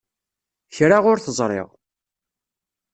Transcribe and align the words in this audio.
Kra 0.75 0.97
ur 1.11 1.17
t-ẓriɣ. 1.19 1.69